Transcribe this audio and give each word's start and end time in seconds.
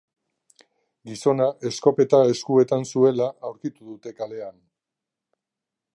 Gizona 1.09 1.45
eskopeta 1.71 2.21
eskuetan 2.35 2.89
zuela 2.95 3.29
aurkitu 3.51 3.89
dute 3.93 4.15
kalean. 4.23 4.61